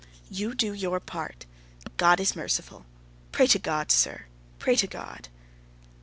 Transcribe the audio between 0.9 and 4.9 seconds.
part. God is merciful; pray to God, sir, pray to